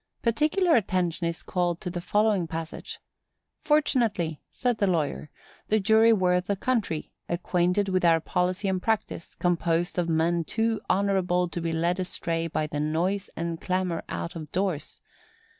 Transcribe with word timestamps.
Particular 0.23 0.75
attention 0.75 1.27
is 1.27 1.43
called 1.43 1.79
to 1.81 1.91
the 1.91 2.01
following 2.01 2.47
passage: 2.47 2.97
"Fortunately," 3.63 4.41
said 4.49 4.79
the 4.79 4.87
lawyer, 4.87 5.29
"the 5.67 5.79
jury 5.79 6.11
were 6.11 6.33
of 6.33 6.47
the 6.47 6.55
country;—acquainted 6.55 7.87
with 7.87 8.03
our 8.03 8.19
policy 8.19 8.67
and 8.67 8.81
practice; 8.81 9.35
composed 9.35 9.99
of 9.99 10.09
men 10.09 10.43
too 10.43 10.81
honorable 10.89 11.47
to 11.49 11.61
be 11.61 11.71
led 11.71 11.99
astray 11.99 12.47
by 12.47 12.65
the 12.65 12.79
noise 12.79 13.29
and 13.35 13.61
clamor 13.61 14.01
out 14.09 14.35
of 14.35 14.51
doors. 14.51 15.01